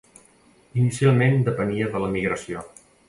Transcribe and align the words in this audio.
Inicialment 0.83 1.37
depenia 1.49 1.91
de 1.97 2.01
l'emigració. 2.05 2.65